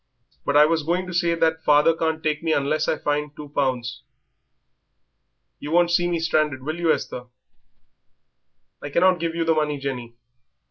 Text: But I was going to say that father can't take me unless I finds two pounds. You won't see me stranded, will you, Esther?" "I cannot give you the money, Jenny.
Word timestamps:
But 0.43 0.57
I 0.57 0.65
was 0.65 0.81
going 0.81 1.05
to 1.05 1.13
say 1.13 1.35
that 1.35 1.63
father 1.63 1.95
can't 1.95 2.23
take 2.23 2.41
me 2.41 2.53
unless 2.53 2.87
I 2.87 2.97
finds 2.97 3.35
two 3.35 3.49
pounds. 3.49 4.01
You 5.59 5.69
won't 5.69 5.91
see 5.91 6.07
me 6.09 6.17
stranded, 6.19 6.63
will 6.63 6.79
you, 6.79 6.91
Esther?" 6.91 7.25
"I 8.81 8.89
cannot 8.89 9.19
give 9.19 9.35
you 9.35 9.45
the 9.45 9.53
money, 9.53 9.77
Jenny. 9.77 10.15